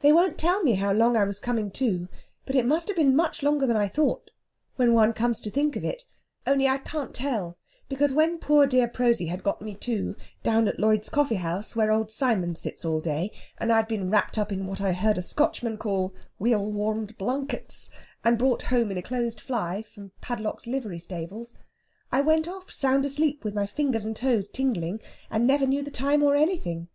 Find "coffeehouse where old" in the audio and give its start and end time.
11.08-12.12